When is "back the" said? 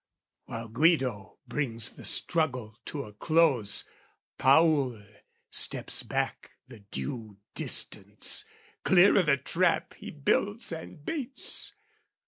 6.01-6.79